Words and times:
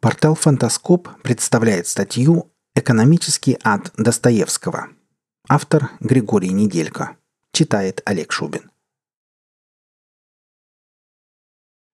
Портал 0.00 0.36
«Фантаскоп» 0.36 1.08
представляет 1.24 1.88
статью 1.88 2.52
«Экономический 2.76 3.58
ад 3.64 3.92
Достоевского». 3.96 4.90
Автор 5.48 5.90
Григорий 5.98 6.50
Неделько. 6.50 7.16
Читает 7.52 8.00
Олег 8.04 8.30
Шубин. 8.30 8.70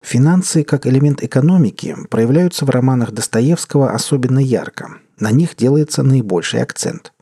Финансы 0.02 0.64
как 0.64 0.86
элемент 0.86 1.22
экономики 1.22 1.96
проявляются 2.10 2.66
в 2.66 2.70
романах 2.70 3.10
Достоевского 3.12 3.92
особенно 3.92 4.38
ярко. 4.38 4.98
На 5.18 5.30
них 5.30 5.56
делается 5.56 6.02
наибольший 6.02 6.60
акцент. 6.62 7.14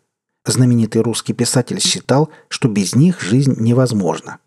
Знаменитый 0.45 1.03
русский 1.03 1.33
писатель 1.33 1.79
считал, 1.79 2.29
что 2.49 2.67
без 2.67 2.96
них 2.96 3.21
жизнь 3.21 3.55
невозможна. 3.57 4.41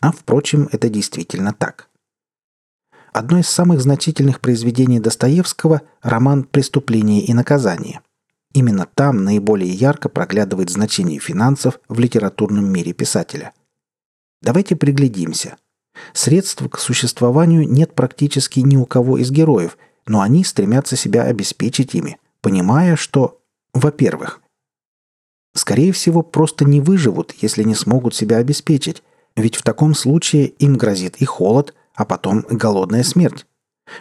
А 0.00 0.10
впрочем, 0.10 0.68
это 0.72 0.88
действительно 0.88 1.52
так. 1.52 1.88
Одно 3.12 3.38
из 3.38 3.48
самых 3.48 3.80
значительных 3.80 4.40
произведений 4.40 5.00
Достоевского– 5.00 5.82
роман 6.02 6.44
«Преступление 6.44 7.24
и 7.24 7.32
наказание». 7.32 8.00
Именно 8.52 8.86
там 8.94 9.24
наиболее 9.24 9.70
ярко 9.70 10.08
проглядывает 10.08 10.70
значение 10.70 11.20
финансов 11.20 11.78
в 11.88 11.98
литературном 11.98 12.64
мире 12.66 12.92
писателя. 12.92 13.52
Давайте 14.42 14.76
приглядимся. 14.76 15.56
Средств 16.12 16.66
к 16.70 16.78
существованию 16.78 17.68
нет 17.68 17.94
практически 17.94 18.60
ни 18.60 18.76
у 18.76 18.86
кого 18.86 19.18
из 19.18 19.30
героев, 19.30 19.76
но 20.06 20.20
они 20.20 20.44
стремятся 20.44 20.96
себя 20.96 21.24
обеспечить 21.24 21.94
ими, 21.94 22.18
понимая, 22.40 22.96
что, 22.96 23.40
во-первых, 23.74 24.40
скорее 25.54 25.92
всего, 25.92 26.22
просто 26.22 26.64
не 26.64 26.80
выживут, 26.80 27.34
если 27.40 27.62
не 27.62 27.74
смогут 27.74 28.14
себя 28.14 28.38
обеспечить, 28.38 29.02
ведь 29.36 29.56
в 29.56 29.62
таком 29.62 29.94
случае 29.94 30.46
им 30.46 30.76
грозит 30.76 31.16
и 31.16 31.24
холод– 31.24 31.74
а 31.96 32.04
потом 32.04 32.44
голодная 32.48 33.02
смерть. 33.02 33.46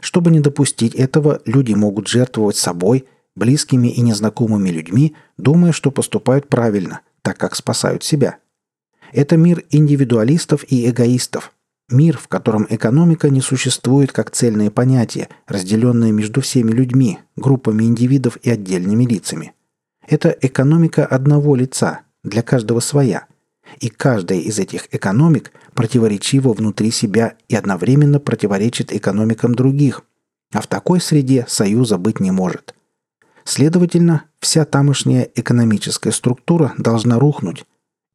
Чтобы 0.01 0.29
не 0.29 0.39
допустить 0.39 0.93
этого, 0.93 1.41
люди 1.45 1.73
могут 1.73 2.07
жертвовать 2.07 2.57
собой, 2.57 3.05
близкими 3.35 3.87
и 3.87 4.01
незнакомыми 4.01 4.69
людьми, 4.69 5.15
думая, 5.37 5.71
что 5.71 5.91
поступают 5.91 6.47
правильно, 6.47 7.01
так 7.21 7.37
как 7.37 7.55
спасают 7.55 8.03
себя. 8.03 8.37
Это 9.11 9.37
мир 9.37 9.63
индивидуалистов 9.69 10.63
и 10.67 10.89
эгоистов. 10.89 11.53
Мир, 11.89 12.17
в 12.17 12.27
котором 12.27 12.65
экономика 12.69 13.29
не 13.29 13.41
существует 13.41 14.11
как 14.11 14.31
цельное 14.31 14.71
понятие, 14.71 15.29
разделенное 15.47 16.11
между 16.11 16.41
всеми 16.41 16.71
людьми, 16.71 17.19
группами 17.35 17.83
индивидов 17.83 18.37
и 18.37 18.49
отдельными 18.49 19.05
лицами. 19.05 19.53
Это 20.07 20.35
экономика 20.41 21.05
одного 21.05 21.55
лица, 21.55 22.01
для 22.23 22.41
каждого 22.41 22.79
своя– 22.79 23.27
и 23.79 23.89
каждая 23.89 24.39
из 24.39 24.59
этих 24.59 24.87
экономик 24.93 25.51
противоречива 25.73 26.53
внутри 26.53 26.91
себя 26.91 27.35
и 27.47 27.55
одновременно 27.55 28.19
противоречит 28.19 28.93
экономикам 28.93 29.55
других, 29.55 30.03
а 30.53 30.61
в 30.61 30.67
такой 30.67 31.01
среде 31.01 31.45
союза 31.47 31.97
быть 31.97 32.19
не 32.19 32.31
может. 32.31 32.75
Следовательно, 33.43 34.23
вся 34.39 34.65
тамошняя 34.65 35.29
экономическая 35.35 36.11
структура 36.11 36.73
должна 36.77 37.19
рухнуть, 37.19 37.65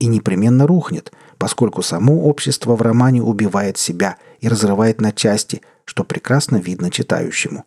и 0.00 0.06
непременно 0.06 0.66
рухнет, 0.66 1.12
поскольку 1.38 1.82
само 1.82 2.24
общество 2.24 2.74
в 2.74 2.82
романе 2.82 3.22
убивает 3.22 3.76
себя 3.76 4.16
и 4.40 4.48
разрывает 4.48 5.00
на 5.00 5.12
части, 5.12 5.60
что 5.84 6.02
прекрасно 6.04 6.56
видно 6.56 6.90
читающему. 6.90 7.64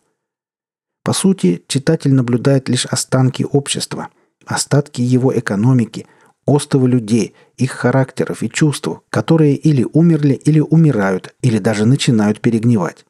По 1.04 1.12
сути, 1.12 1.62
читатель 1.68 2.12
наблюдает 2.12 2.68
лишь 2.68 2.86
останки 2.86 3.44
общества, 3.44 4.08
остатки 4.44 5.00
его 5.00 5.36
экономики, 5.38 6.06
остовы 6.46 6.88
людей, 6.88 7.34
их 7.56 7.72
характеров 7.72 8.42
и 8.42 8.50
чувств, 8.50 8.88
которые 9.10 9.56
или 9.56 9.86
умерли, 9.92 10.34
или 10.34 10.60
умирают, 10.60 11.34
или 11.42 11.58
даже 11.58 11.86
начинают 11.86 12.40
перегнивать. 12.40 13.04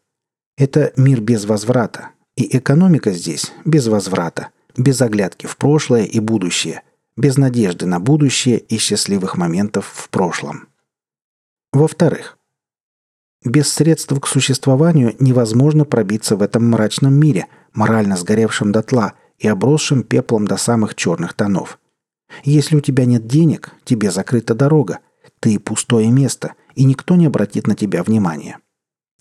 Это 0.56 0.92
мир 0.96 1.20
без 1.20 1.44
возврата. 1.44 2.10
И 2.36 2.56
экономика 2.56 3.12
здесь 3.12 3.52
без 3.64 3.86
возврата, 3.86 4.48
без 4.76 5.00
оглядки 5.00 5.46
в 5.46 5.56
прошлое 5.56 6.04
и 6.04 6.20
будущее, 6.20 6.82
без 7.16 7.36
надежды 7.36 7.86
на 7.86 8.00
будущее 8.00 8.58
и 8.58 8.76
счастливых 8.78 9.36
моментов 9.36 9.90
в 9.94 10.08
прошлом. 10.08 10.68
Во-вторых, 11.72 12.38
без 13.44 13.72
средств 13.72 14.18
к 14.18 14.26
существованию 14.26 15.14
невозможно 15.18 15.84
пробиться 15.84 16.36
в 16.36 16.42
этом 16.42 16.70
мрачном 16.70 17.14
мире, 17.14 17.46
морально 17.72 18.16
сгоревшем 18.16 18.72
дотла 18.72 19.14
и 19.38 19.46
обросшем 19.46 20.02
пеплом 20.02 20.46
до 20.46 20.56
самых 20.56 20.94
черных 20.94 21.34
тонов– 21.34 21.78
если 22.42 22.76
у 22.76 22.80
тебя 22.80 23.04
нет 23.04 23.26
денег, 23.26 23.72
тебе 23.84 24.10
закрыта 24.10 24.54
дорога, 24.54 25.00
ты 25.40 25.58
пустое 25.58 26.10
место, 26.10 26.54
и 26.74 26.84
никто 26.84 27.16
не 27.16 27.26
обратит 27.26 27.66
на 27.66 27.74
тебя 27.74 28.02
внимания. 28.02 28.58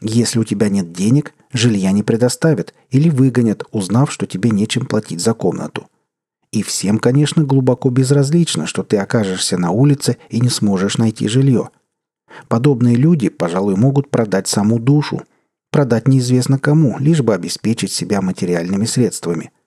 Если 0.02 0.40
у 0.40 0.44
тебя 0.44 0.69
нет 0.69 0.91
денег, 0.91 1.34
жилья 1.52 1.92
не 1.92 2.03
предоставят 2.03 2.74
или 2.90 3.09
выгонят, 3.09 3.63
узнав, 3.72 4.12
что 4.12 4.25
тебе 4.25 4.50
нечем 4.50 4.86
платить 4.86 5.22
за 5.22 5.34
комнату. 5.34 5.88
И 6.52 6.62
всем, 6.62 7.00
конечно, 7.00 7.44
глубоко 7.44 7.90
безразлично, 7.90 8.68
что 8.68 8.84
ты 8.84 8.97
окажешься 8.97 9.58
на 9.58 9.72
улице 9.72 10.18
и 10.30 10.40
не 10.40 10.50
сможешь 10.50 10.97
найти 10.97 11.28
жилье. 11.28 11.69
Подобные 12.47 12.96
люди, 12.96 13.30
пожалуй, 13.30 13.75
могут 13.75 14.09
продать 14.09 14.47
саму 14.47 14.80
душу, 14.80 15.24
продать 15.72 16.08
неизвестно 16.08 16.59
кому, 16.59 16.97
лишь 17.00 17.22
бы 17.22 17.34
обеспечить 17.34 17.92
себя 17.92 18.22
материальными 18.22 18.86
средствами– 18.86 19.52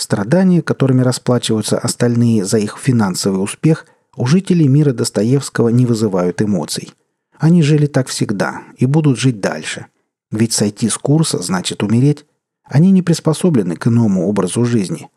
Страдания, 0.00 0.62
которыми 0.62 1.02
расплачиваются 1.02 1.78
остальные 1.78 2.46
за 2.46 2.56
их 2.56 2.78
финансовый 2.78 3.36
успех, 3.36 3.84
у 4.16 4.24
жителей 4.24 4.66
мира 4.66 4.94
Достоевского 4.94 5.68
не 5.68 5.84
вызывают 5.84 6.40
эмоций. 6.40 6.94
Они 7.38 7.62
жили 7.62 7.84
так 7.84 8.08
всегда 8.08 8.62
и 8.78 8.86
будут 8.86 9.18
жить 9.18 9.40
дальше. 9.40 9.88
Ведь 10.30 10.54
сойти 10.54 10.88
с 10.88 10.96
курса 10.96 11.40
значит 11.42 11.82
умереть. 11.82 12.24
Они 12.64 12.92
не 12.92 13.02
приспособлены 13.02 13.76
к 13.76 13.88
иному 13.88 14.26
образу 14.26 14.64
жизни. 14.64 15.10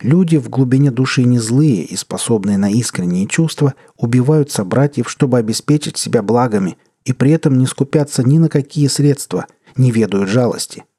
Люди 0.00 0.36
в 0.36 0.48
глубине 0.48 0.92
души 0.92 1.24
не 1.24 1.40
злые 1.40 1.82
и 1.82 1.96
способные 1.96 2.58
на 2.58 2.70
искренние 2.70 3.26
чувства 3.26 3.74
убивают 3.96 4.52
собратьев, 4.52 5.10
чтобы 5.10 5.38
обеспечить 5.38 5.96
себя 5.96 6.22
благами, 6.22 6.78
и 7.04 7.12
при 7.12 7.32
этом 7.32 7.58
не 7.58 7.66
скупятся 7.66 8.22
ни 8.22 8.38
на 8.38 8.48
какие 8.48 8.86
средства, 8.86 9.48
не 9.74 9.90
ведают 9.90 10.28
жалости– 10.28 10.84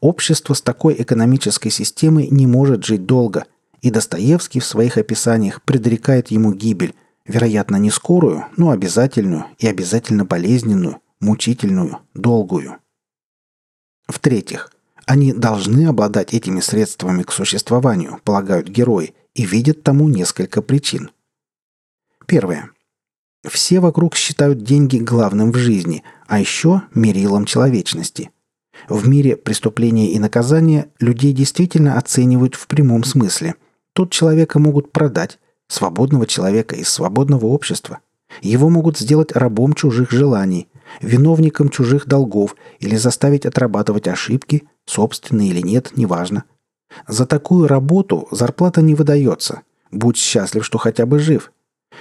Общество 0.00 0.54
с 0.54 0.62
такой 0.62 0.94
экономической 0.98 1.70
системой 1.70 2.28
не 2.28 2.46
может 2.46 2.84
жить 2.84 3.06
долго, 3.06 3.46
и 3.80 3.90
Достоевский 3.90 4.60
в 4.60 4.64
своих 4.64 4.96
описаниях 4.96 5.62
предрекает 5.62 6.30
ему 6.30 6.52
гибель, 6.52 6.94
вероятно, 7.26 7.76
не 7.76 7.90
скорую, 7.90 8.46
но 8.56 8.70
обязательную 8.70 9.46
и 9.58 9.66
обязательно 9.66 10.24
болезненную, 10.24 11.00
мучительную, 11.20 11.98
долгую. 12.14 12.78
В-третьих, 14.06 14.72
они 15.06 15.32
должны 15.32 15.86
обладать 15.86 16.32
этими 16.32 16.60
средствами 16.60 17.22
к 17.22 17.32
существованию, 17.32 18.20
полагают 18.24 18.68
герои, 18.68 19.14
и 19.34 19.46
видят 19.46 19.82
тому 19.82 20.08
несколько 20.08 20.60
причин. 20.60 21.10
Первое. 22.26 22.70
Все 23.48 23.80
вокруг 23.80 24.14
считают 24.14 24.62
деньги 24.62 24.98
главным 24.98 25.52
в 25.52 25.56
жизни, 25.56 26.04
а 26.28 26.38
еще 26.38 26.82
мерилом 26.94 27.46
человечности– 27.46 28.30
в 28.88 29.08
мире 29.08 29.36
преступления 29.36 30.12
и 30.12 30.18
наказания 30.18 30.88
людей 30.98 31.32
действительно 31.32 31.98
оценивают 31.98 32.54
в 32.54 32.66
прямом 32.66 33.04
смысле. 33.04 33.54
Тут 33.92 34.10
человека 34.10 34.58
могут 34.58 34.92
продать, 34.92 35.38
свободного 35.68 36.26
человека 36.26 36.74
из 36.74 36.88
свободного 36.88 37.46
общества. 37.46 37.98
Его 38.40 38.68
могут 38.68 38.98
сделать 38.98 39.32
рабом 39.32 39.74
чужих 39.74 40.10
желаний, 40.10 40.68
виновником 41.00 41.68
чужих 41.68 42.06
долгов 42.06 42.56
или 42.78 42.96
заставить 42.96 43.46
отрабатывать 43.46 44.08
ошибки, 44.08 44.64
собственные 44.86 45.50
или 45.50 45.60
нет, 45.60 45.92
неважно. 45.96 46.44
За 47.06 47.26
такую 47.26 47.68
работу 47.68 48.28
зарплата 48.30 48.82
не 48.82 48.94
выдается. 48.94 49.62
Будь 49.90 50.16
счастлив, 50.16 50.64
что 50.64 50.78
хотя 50.78 51.06
бы 51.06 51.18
жив. 51.18 51.52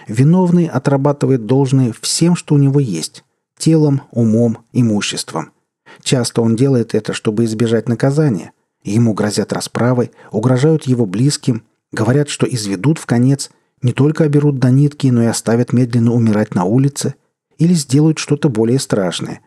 Виновный 0.07 0.67
отрабатывает 0.67 1.45
должное 1.45 1.93
всем, 2.01 2.35
что 2.35 2.55
у 2.55 2.57
него 2.57 2.79
есть– 2.79 3.25
телом, 3.57 4.01
умом, 4.11 4.59
имуществом– 4.71 5.51
Часто 6.01 6.41
он 6.41 6.55
делает 6.55 6.95
это, 6.95 7.13
чтобы 7.13 7.45
избежать 7.45 7.87
наказания. 7.87 8.51
Ему 8.83 9.13
грозят 9.13 9.53
расправой, 9.53 10.11
угрожают 10.31 10.83
его 10.83 11.05
близким, 11.05 11.63
говорят, 11.91 12.29
что 12.29 12.47
изведут 12.47 12.97
в 12.97 13.05
конец, 13.05 13.51
не 13.81 13.93
только 13.93 14.23
оберут 14.23 14.59
до 14.59 14.69
нитки, 14.69 15.07
но 15.07 15.23
и 15.23 15.27
оставят 15.27 15.73
медленно 15.73 16.13
умирать 16.13 16.55
на 16.55 16.65
улице 16.65 17.15
или 17.57 17.73
сделают 17.73 18.17
что-то 18.17 18.49
более 18.49 18.79
страшное. 18.79 19.41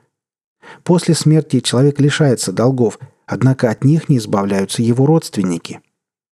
После 0.82 1.14
смерти 1.14 1.60
человек 1.60 2.00
лишается 2.00 2.52
долгов, 2.52 2.98
однако 3.26 3.70
от 3.70 3.84
них 3.84 4.08
не 4.08 4.18
избавляются 4.18 4.82
его 4.82 5.06
родственники. 5.06 5.80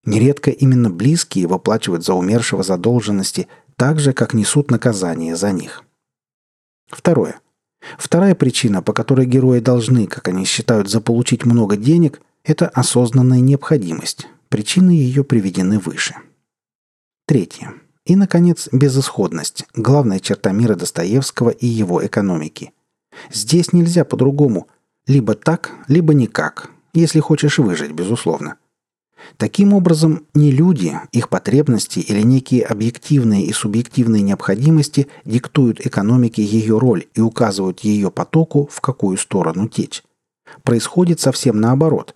Нередко 0.05 0.51
именно 0.51 0.91
близкие 0.91 1.47
выплачивают 1.47 2.05
за 2.05 2.15
умершего 2.15 2.63
задолженности 2.63 3.49
так 3.77 4.01
же, 4.01 4.13
как 4.13 4.35
несут 4.35 4.71
наказание 4.71 5.37
за 5.37 5.53
них. 5.53 5.85
Второе. 6.89 7.41
Вторая 7.99 8.35
причина, 8.35 8.83
по 8.83 8.93
которой 8.93 9.27
герои 9.27 9.61
должны, 9.61 10.07
как 10.07 10.29
они 10.29 10.45
считают, 10.45 10.89
заполучить 10.89 11.45
много 11.45 11.77
денег, 11.77 12.21
это 12.45 12.69
осознанная 12.69 13.41
необходимость. 13.41 14.29
Причины 14.49 14.91
ее 14.91 15.25
приведены 15.25 15.79
выше. 15.79 16.15
Третье. 17.27 17.75
И, 18.05 18.17
наконец, 18.17 18.69
безысходность– 18.73 19.65
главная 19.75 20.19
черта 20.19 20.53
мира 20.53 20.75
Достоевского 20.75 21.51
и 21.51 21.67
его 21.67 22.05
экономики. 22.05 22.73
Здесь 23.33 23.73
нельзя 23.73 24.05
по-другому. 24.05 24.69
Либо 25.07 25.35
так, 25.35 25.73
либо 25.89 26.15
никак. 26.15 26.71
если 26.95 27.21
хочешь 27.21 27.59
выжить, 27.59 27.93
безусловно. 27.93 28.57
Таким 29.37 29.73
образом, 29.73 30.27
не 30.35 30.51
люди, 30.51 30.99
их 31.11 31.29
потребности 31.29 31.99
или 31.99 32.23
некие 32.23 32.65
объективные 32.65 33.45
и 33.45 33.53
субъективные 33.53 34.23
необходимости 34.23 35.09
диктуют 35.25 35.81
экономике 35.81 36.43
ее 36.43 36.79
роль 36.79 37.07
и 37.15 37.21
указывают 37.21 37.81
ее 37.81 38.11
потоку, 38.11 38.69
в 38.71 38.81
какую 38.81 39.17
сторону 39.17 39.69
течь. 39.69 40.03
Происходит 40.63 41.21
совсем 41.21 41.61
наоборот. 41.61 42.15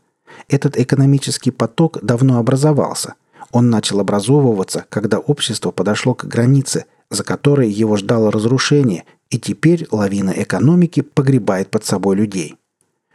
Этот 0.48 0.76
экономический 0.76 1.50
поток 1.50 1.98
давно 2.02 2.38
образовался. 2.38 3.14
Он 3.52 3.70
начал 3.70 4.00
образовываться, 4.00 4.84
когда 4.88 5.18
общество 5.18 5.70
подошло 5.70 6.14
к 6.14 6.24
границе, 6.24 6.84
за 7.10 7.22
которой 7.24 7.70
его 7.70 7.96
ждало 7.96 8.30
разрушение, 8.30 9.04
и 9.30 9.38
теперь 9.38 9.86
лавина 9.90 10.30
экономики 10.30 11.00
погребает 11.00 11.70
под 11.70 11.84
собой 11.84 12.16
людей. 12.16 12.56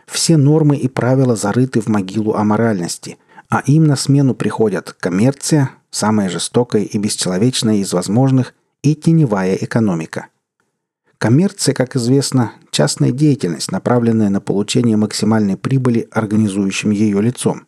Все 0.07 0.35
нормы 0.35 0.77
и 0.77 0.87
правила 0.87 1.35
зарыты 1.35 1.79
в 1.79 1.87
могилу 1.87 2.33
аморальности– 2.33 3.17
а 3.51 3.61
им 3.65 3.83
на 3.83 3.97
смену 3.97 4.33
приходят 4.33 4.95
коммерция, 4.97 5.71
самая 5.91 6.29
жестокая 6.29 6.83
и 6.83 6.97
бесчеловечная 6.97 7.75
из 7.75 7.91
возможных, 7.91 8.53
и 8.81 8.95
теневая 8.95 9.55
экономика. 9.55 10.27
Коммерция, 11.17 11.75
как 11.75 11.97
известно, 11.97 12.53
частная 12.71 13.11
деятельность, 13.11 13.71
направленная 13.71 14.29
на 14.29 14.39
получение 14.39 14.95
максимальной 14.95 15.57
прибыли 15.57 16.07
организующим 16.11 16.91
ее 16.91 17.21
лицом. 17.21 17.67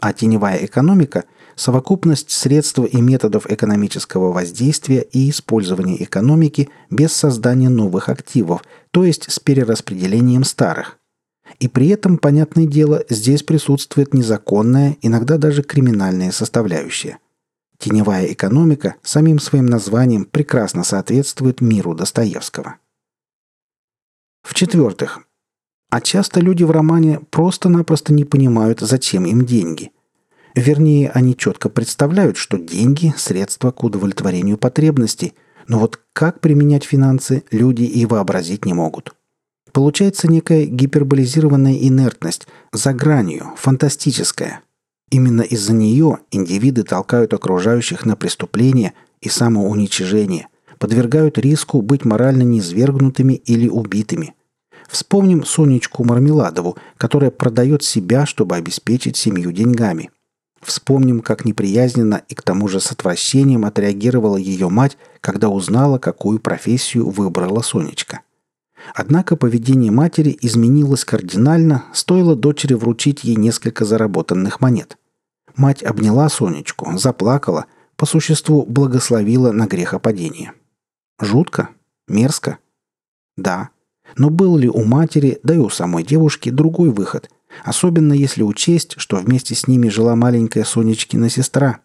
А 0.00 0.12
теневая 0.12 0.64
экономика– 0.64 1.24
совокупность 1.56 2.30
средств 2.30 2.78
и 2.78 3.00
методов 3.00 3.50
экономического 3.50 4.32
воздействия 4.32 5.00
и 5.00 5.28
использования 5.30 6.00
экономики 6.02 6.68
без 6.90 7.12
создания 7.12 7.70
новых 7.70 8.08
активов, 8.08 8.62
то 8.92 9.04
есть 9.04 9.30
с 9.32 9.40
перераспределением 9.40 10.44
старых– 10.44 10.98
и 11.58 11.68
при 11.68 11.88
этом, 11.88 12.18
понятное 12.18 12.66
дело, 12.66 13.04
здесь 13.08 13.42
присутствует 13.42 14.14
незаконная, 14.14 14.96
иногда 15.02 15.38
даже 15.38 15.62
криминальная 15.62 16.32
составляющая. 16.32 17.18
Теневая 17.78 18.32
экономика 18.32 18.96
самим 19.02 19.38
своим 19.38 19.66
названием 19.66 20.24
прекрасно 20.24 20.82
соответствует 20.84 21.60
миру 21.60 21.94
Достоевского. 21.94 22.76
В-четвертых, 24.42 25.20
а 25.90 26.00
часто 26.00 26.40
люди 26.40 26.62
в 26.62 26.70
романе 26.70 27.20
просто-напросто 27.30 28.12
не 28.12 28.24
понимают, 28.24 28.80
зачем 28.80 29.26
им 29.26 29.44
деньги. 29.44 29.92
Вернее, 30.54 31.10
они 31.10 31.36
четко 31.36 31.68
представляют, 31.68 32.38
что 32.38 32.56
деньги– 32.56 33.12
средства 33.16 33.72
к 33.72 33.84
удовлетворению 33.84 34.56
потребностей, 34.56 35.34
но 35.68 35.78
вот 35.78 36.00
как 36.12 36.40
применять 36.40 36.84
финансы 36.84 37.44
люди 37.50 37.82
и 37.82 38.06
вообразить 38.06 38.64
не 38.64 38.72
могут– 38.72 39.14
Получается 39.76 40.26
некая 40.26 40.64
гиперболизированная 40.64 41.74
инертность, 41.74 42.48
за 42.72 42.94
гранью, 42.94 43.52
фантастическая. 43.58 44.60
Именно 45.10 45.42
из-за 45.42 45.74
нее 45.74 46.20
индивиды 46.30 46.82
толкают 46.82 47.34
окружающих 47.34 48.06
на 48.06 48.16
преступления 48.16 48.94
и 49.20 49.28
самоуничижение, 49.28 50.48
подвергают 50.78 51.36
риску 51.36 51.82
быть 51.82 52.06
морально 52.06 52.42
низвергнутыми 52.44 53.34
или 53.34 53.68
убитыми. 53.68 54.32
Вспомним 54.88 55.44
Сонечку 55.44 56.04
Мармеладову, 56.04 56.78
которая 56.96 57.30
продает 57.30 57.82
себя, 57.82 58.24
чтобы 58.24 58.56
обеспечить 58.56 59.18
семью 59.18 59.52
деньгами. 59.52 60.08
Вспомним, 60.62 61.20
как 61.20 61.44
неприязненно 61.44 62.22
и 62.30 62.34
к 62.34 62.40
тому 62.40 62.68
же 62.68 62.80
с 62.80 62.92
отвращением 62.92 63.66
отреагировала 63.66 64.38
ее 64.38 64.70
мать, 64.70 64.96
когда 65.20 65.50
узнала, 65.50 65.98
какую 65.98 66.40
профессию 66.40 67.10
выбрала 67.10 67.60
Сонечка. 67.60 68.22
Однако 68.94 69.36
поведение 69.36 69.90
матери 69.90 70.36
изменилось 70.40 71.04
кардинально, 71.04 71.84
стоило 71.92 72.36
дочери 72.36 72.74
вручить 72.74 73.24
ей 73.24 73.36
несколько 73.36 73.84
заработанных 73.84 74.60
монет. 74.60 74.98
Мать 75.56 75.82
обняла 75.82 76.28
Сонечку, 76.28 76.96
заплакала, 76.98 77.66
по 77.96 78.06
существу 78.06 78.64
благословила 78.66 79.52
на 79.52 79.66
грехопадение. 79.66 80.52
Жутко? 81.18 81.70
Мерзко? 82.08 82.58
Да. 83.36 83.70
Но 84.16 84.30
был 84.30 84.56
ли 84.56 84.68
у 84.68 84.84
матери, 84.84 85.40
да 85.42 85.54
и 85.54 85.58
у 85.58 85.70
самой 85.70 86.04
девушки, 86.04 86.50
другой 86.50 86.90
выход? 86.90 87.30
Особенно 87.64 88.12
если 88.12 88.42
учесть, 88.42 88.94
что 88.98 89.16
вместе 89.16 89.54
с 89.54 89.66
ними 89.66 89.88
жила 89.88 90.14
маленькая 90.14 90.64
Сонечкина 90.64 91.30
сестра. 91.30 91.80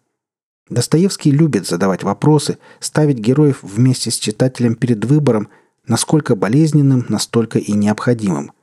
Достоевский 0.70 1.32
любит 1.32 1.68
задавать 1.68 2.04
вопросы, 2.04 2.58
ставить 2.80 3.18
героев 3.18 3.60
вместе 3.62 4.12
с 4.12 4.18
читателем 4.18 4.76
перед 4.76 5.04
выбором– 5.06 5.50
Насколько 5.92 6.38
болезненным, 6.38 7.06
настолько 7.10 7.60
и 7.60 7.74
необходимым. 7.74 8.54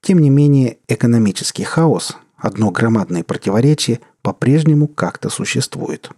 Тем 0.00 0.20
не 0.20 0.30
менее, 0.30 0.78
экономический 0.86 1.64
хаос, 1.64 2.16
одно 2.36 2.70
громадное 2.70 3.24
противоречие, 3.24 3.98
по-прежнему 4.22 4.86
как-то 4.86 5.30
существует. 5.30 6.12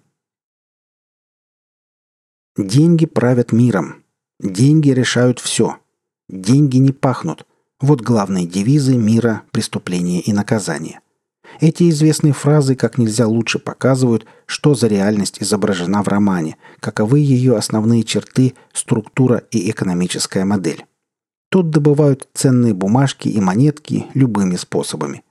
Деньги 2.54 3.06
правят 3.06 3.50
миром. 3.50 4.04
Деньги 4.38 4.90
решают 4.90 5.40
все. 5.40 5.78
Деньги 6.28 6.76
не 6.76 6.92
пахнут. 6.92 7.46
Вот 7.80 8.02
главные 8.02 8.46
девизы 8.46 8.98
мира, 8.98 9.42
преступления 9.52 10.20
и 10.20 10.34
наказания. 10.34 11.00
Эти 11.60 11.88
известные 11.88 12.32
фразы 12.32 12.74
как 12.74 12.98
нельзя 12.98 13.26
лучше 13.26 13.58
показывают, 13.58 14.26
что 14.44 14.74
за 14.74 14.88
реальность 14.88 15.42
изображена 15.42 16.02
в 16.02 16.08
романе, 16.08 16.56
каковы 16.80 17.20
ее 17.20 17.56
основные 17.56 18.02
черты, 18.04 18.54
структура 18.72 19.42
и 19.50 19.70
экономическая 19.70 20.44
модель. 20.44 20.84
Тут 21.48 21.70
добывают 21.70 22.28
ценные 22.34 22.74
бумажки 22.74 23.28
и 23.28 23.40
монетки 23.40 24.06
любыми 24.14 24.56
способами. 24.56 25.22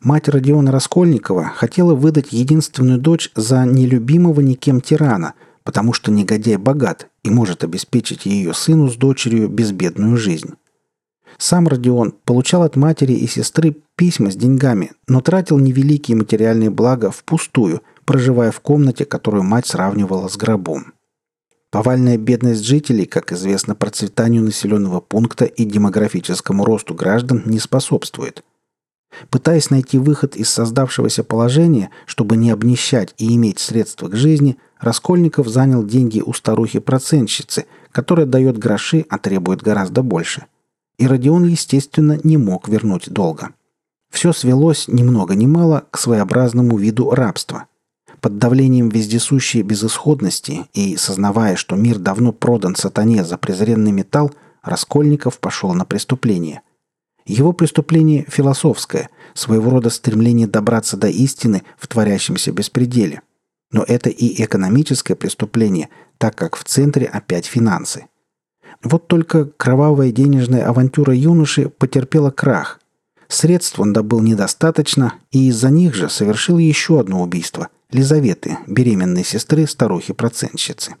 Мать 0.00 0.28
Родиона 0.28 0.72
Раскольникова 0.72 1.44
хотела 1.44 1.94
выдать 1.94 2.32
единственную 2.32 2.98
дочь 2.98 3.30
за 3.36 3.64
нелюбимого 3.64 4.40
никем 4.40 4.80
тирана, 4.80 5.34
потому 5.62 5.92
что 5.92 6.10
негодяй 6.10 6.56
богат 6.56 7.08
и 7.22 7.30
может 7.30 7.62
обеспечить 7.62 8.26
ее 8.26 8.54
сыну 8.54 8.88
с 8.88 8.96
дочерью 8.96 9.48
безбедную 9.48 10.16
жизнь. 10.16 10.54
Сам 11.38 11.68
Родион 11.68 12.14
получал 12.24 12.62
от 12.62 12.76
матери 12.76 13.12
и 13.12 13.26
сестры 13.26 13.76
письма 13.96 14.30
с 14.30 14.36
деньгами, 14.36 14.92
но 15.08 15.20
тратил 15.20 15.58
невеликие 15.58 16.16
материальные 16.16 16.70
блага 16.70 17.10
впустую, 17.10 17.82
проживая 18.04 18.50
в 18.50 18.60
комнате, 18.60 19.04
которую 19.04 19.42
мать 19.42 19.66
сравнивала 19.66 20.28
с 20.28 20.36
гробом. 20.36 20.92
Повальная 21.70 22.18
бедность 22.18 22.64
жителей, 22.64 23.06
как 23.06 23.32
известно, 23.32 23.74
процветанию 23.74 24.42
населенного 24.42 25.00
пункта 25.00 25.46
и 25.46 25.64
демографическому 25.64 26.64
росту 26.64 26.94
граждан 26.94 27.42
не 27.46 27.58
способствует. 27.58 28.44
Пытаясь 29.30 29.70
найти 29.70 29.98
выход 29.98 30.36
из 30.36 30.50
создавшегося 30.50 31.24
положения, 31.24 31.90
чтобы 32.06 32.36
не 32.36 32.50
обнищать 32.50 33.14
и 33.18 33.34
иметь 33.36 33.58
средства 33.58 34.08
к 34.08 34.16
жизни, 34.16 34.58
Раскольников 34.80 35.48
занял 35.48 35.84
деньги 35.84 36.20
у 36.20 36.32
старухи-процентщицы, 36.32 37.66
которая 37.90 38.26
дает 38.26 38.58
гроши, 38.58 39.06
а 39.08 39.18
требует 39.18 39.62
гораздо 39.62 40.02
больше 40.02 40.46
и 40.98 41.06
Родион, 41.06 41.44
естественно, 41.46 42.18
не 42.22 42.36
мог 42.36 42.68
вернуть 42.68 43.10
долга. 43.10 43.50
Все 44.10 44.32
свелось 44.32 44.88
ни 44.88 45.02
много 45.02 45.34
ни 45.34 45.46
мало 45.46 45.86
к 45.90 45.98
своеобразному 45.98 46.76
виду 46.76 47.10
рабства. 47.10 47.66
Под 48.20 48.38
давлением 48.38 48.88
вездесущей 48.88 49.62
безысходности 49.62 50.66
и 50.74 50.96
сознавая, 50.96 51.56
что 51.56 51.74
мир 51.76 51.98
давно 51.98 52.32
продан 52.32 52.76
сатане 52.76 53.24
за 53.24 53.36
презренный 53.38 53.90
металл, 53.90 54.32
Раскольников 54.62 55.40
пошел 55.40 55.74
на 55.74 55.84
преступление. 55.84 56.62
Его 57.26 57.52
преступление 57.52 58.24
философское, 58.28 59.08
своего 59.34 59.70
рода 59.70 59.90
стремление 59.90 60.46
добраться 60.46 60.96
до 60.96 61.08
истины 61.08 61.62
в 61.78 61.88
творящемся 61.88 62.52
беспределе. 62.52 63.22
Но 63.72 63.82
это 63.82 64.10
и 64.10 64.42
экономическое 64.44 65.14
преступление, 65.14 65.88
так 66.18 66.36
как 66.36 66.56
в 66.56 66.64
центре 66.64 67.06
опять 67.06 67.46
финансы. 67.46 68.06
Вот 68.82 69.06
только 69.06 69.44
кровавая 69.44 70.10
денежная 70.10 70.66
авантюра 70.66 71.14
юноши 71.14 71.68
потерпела 71.68 72.30
крах. 72.30 72.80
Средств 73.28 73.78
он 73.80 73.92
добыл 73.92 74.20
недостаточно, 74.20 75.14
и 75.30 75.48
из-за 75.48 75.70
них 75.70 75.94
же 75.94 76.08
совершил 76.08 76.58
еще 76.58 77.00
одно 77.00 77.22
убийство– 77.22 77.68
Лизаветы, 77.92 78.56
беременной 78.66 79.22
сестры 79.22 79.66
старухи-процентщицы. 79.66 80.96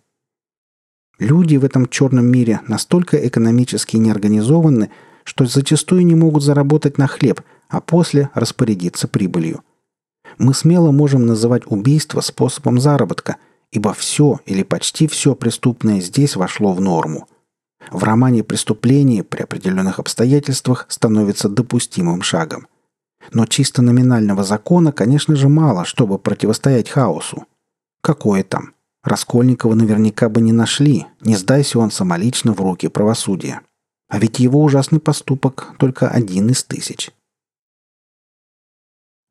Люди 1.18 1.56
в 1.56 1.64
этом 1.64 1.88
черном 1.88 2.26
мире 2.26 2.60
настолько 2.68 3.16
экономически 3.16 3.96
неорганизованы, 3.96 4.90
что 5.24 5.46
зачастую 5.46 6.04
не 6.04 6.14
могут 6.14 6.42
заработать 6.42 6.98
на 6.98 7.06
хлеб, 7.06 7.40
а 7.68 7.80
после 7.80 8.28
распорядиться 8.34 9.08
прибылью. 9.08 9.62
Мы 10.36 10.52
смело 10.52 10.90
можем 10.90 11.24
называть 11.26 11.62
убийство 11.66 12.20
способом 12.20 12.78
заработка, 12.78 13.36
ибо 13.70 13.94
все 13.94 14.40
или 14.44 14.62
почти 14.62 15.06
все 15.06 15.34
преступное 15.34 16.00
здесь 16.00 16.36
вошло 16.36 16.74
в 16.74 16.80
норму. 16.80 17.26
В 17.90 18.04
романе 18.04 18.42
преступление 18.44 19.24
при 19.24 19.42
определенных 19.42 19.98
обстоятельствах 19.98 20.86
становится 20.88 21.48
допустимым 21.48 22.22
шагом. 22.22 22.66
Но 23.32 23.46
чисто 23.46 23.82
номинального 23.82 24.44
закона, 24.44 24.92
конечно 24.92 25.36
же, 25.36 25.48
мало, 25.48 25.84
чтобы 25.84 26.18
противостоять 26.18 26.88
хаосу. 26.88 27.46
Какое 28.02 28.42
там? 28.42 28.72
Раскольникова 29.04 29.74
наверняка 29.74 30.28
бы 30.28 30.40
не 30.40 30.52
нашли, 30.52 31.06
не 31.20 31.36
сдайся 31.36 31.78
он 31.78 31.90
самолично 31.90 32.52
в 32.52 32.60
руки 32.60 32.88
правосудия. 32.88 33.60
А 34.08 34.18
ведь 34.18 34.38
его 34.38 34.62
ужасный 34.62 35.00
поступок 35.00 35.74
только 35.78 36.08
один 36.08 36.50
из 36.50 36.62
тысяч– 36.64 37.10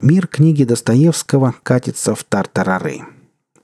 Мир 0.02 0.26
книги 0.26 0.64
Достоевского 0.64 1.54
катится 1.62 2.16
в 2.16 2.24
тартарары. 2.24 3.02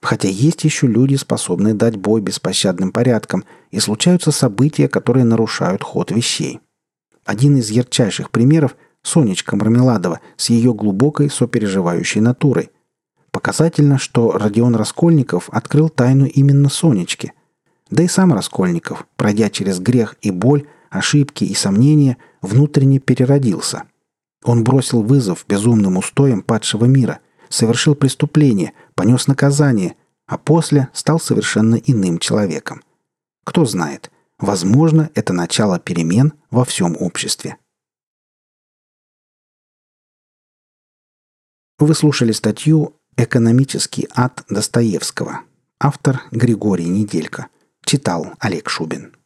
Хотя 0.07 0.29
есть 0.29 0.63
еще 0.63 0.87
люди, 0.87 1.15
способные 1.15 1.73
дать 1.73 1.97
бой 1.97 2.21
беспощадным 2.21 2.93
порядкам, 2.93 3.43
и 3.71 3.79
случаются 3.81 4.31
события, 4.31 4.87
которые 4.87 5.25
нарушают 5.25 5.83
ход 5.83 6.11
вещей. 6.11 6.61
Один 7.25 7.57
из 7.57 7.69
ярчайших 7.71 8.31
примеров– 8.31 8.77
Сонечка 9.03 9.57
Мармеладова 9.57 10.21
с 10.37 10.49
ее 10.49 10.73
глубокой 10.73 11.29
сопереживающей 11.29 12.21
натурой. 12.21 12.69
Показательно, 13.31 13.97
что 13.97 14.31
Родион 14.31 14.77
Раскольников 14.77 15.49
открыл 15.49 15.89
тайну 15.89 16.25
именно 16.25 16.69
Сонечки. 16.69 17.33
Да 17.89 18.01
и 18.01 18.07
сам 18.07 18.31
Раскольников, 18.31 19.05
пройдя 19.17 19.49
через 19.49 19.81
грех 19.81 20.15
и 20.21 20.31
боль, 20.31 20.67
ошибки 20.89 21.43
и 21.43 21.53
сомнения, 21.53 22.15
внутренне 22.41 22.99
переродился. 22.99 23.83
Он 24.45 24.63
бросил 24.63 25.01
вызов 25.01 25.43
безумным 25.49 25.97
устоям 25.97 26.43
падшего 26.43 26.85
мира, 26.85 27.19
совершил 27.49 27.95
преступление, 27.95 28.73
понес 28.95 29.27
наказание, 29.27 29.95
а 30.25 30.37
после 30.37 30.89
стал 30.93 31.19
совершенно 31.19 31.75
иным 31.75 32.19
человеком. 32.19 32.83
Кто 33.45 33.65
знает, 33.65 34.11
возможно, 34.39 35.09
это 35.15 35.33
начало 35.33 35.79
перемен 35.79 36.33
во 36.51 36.65
всем 36.65 36.95
обществе. 36.99 37.57
Вы 41.79 41.93
слушали 41.93 42.31
статью 42.31 42.95
«Экономический 43.17 44.07
ад 44.15 44.43
Достоевского». 44.49 45.41
Автор 45.79 46.23
Григорий 46.31 46.89
Неделько. 46.89 47.47
Читал 47.85 48.33
Олег 48.39 48.67
Шубин. 48.67 49.16